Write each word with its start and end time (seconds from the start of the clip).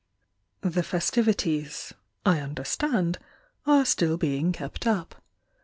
The 0.61 0.81
festivities, 0.81 1.93
I 2.25 2.39
understand, 2.39 3.19
Are 3.67 3.85
still 3.85 4.17
being 4.17 4.51
kept 4.51 4.87
up. 4.87 5.21